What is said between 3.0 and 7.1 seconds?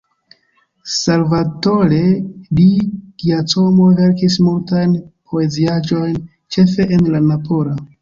Giacomo verkis multajn poeziaĵojn ĉefe en